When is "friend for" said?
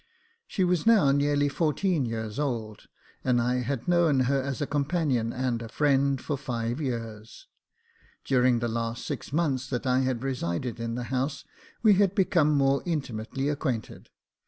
5.69-6.37